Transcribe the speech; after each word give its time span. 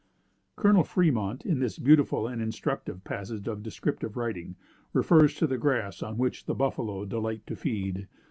Col. 0.55 0.81
Fremont, 0.83 1.45
in 1.45 1.59
this 1.59 1.77
beautiful 1.77 2.25
and 2.27 2.41
instructive 2.41 3.03
passage 3.03 3.47
of 3.47 3.61
descriptive 3.61 4.17
writing, 4.17 4.55
refers 4.93 5.35
to 5.35 5.45
the 5.45 5.59
grass 5.59 6.01
on 6.01 6.17
which 6.17 6.45
the 6.47 6.55
buffalo 6.55 7.05
"delight 7.05 7.45
to 7.45 7.55
feed." 7.55 8.07